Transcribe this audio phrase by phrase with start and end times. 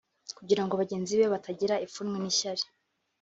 [0.37, 2.63] kugira ngo bagenzi be batagira ipfunwe n’ishyari